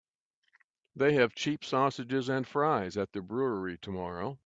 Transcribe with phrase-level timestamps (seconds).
[0.95, 4.39] They have cheap sausages and fries at the brewery tomorrow.